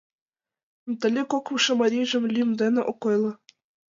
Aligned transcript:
Натали 0.87 1.23
кокымшо 1.31 1.71
марийжым 1.81 2.23
лӱм 2.33 2.49
дене 2.61 2.81
ок 2.91 2.99
ойло. 3.09 3.31